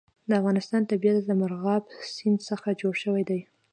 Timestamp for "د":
0.29-0.31